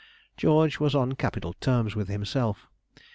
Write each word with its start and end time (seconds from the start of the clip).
George 0.35 0.79
was 0.79 0.95
on 0.95 1.11
capital 1.11 1.53
terms 1.61 1.95
with 1.95 2.07
himself. 2.07 2.67